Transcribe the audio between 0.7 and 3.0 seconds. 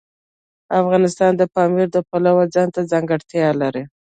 افغانستان د پامیر د پلوه ځانته